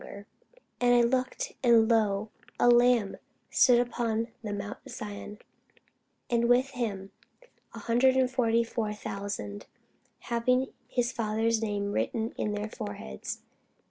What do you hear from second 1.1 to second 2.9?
I looked, and, lo, a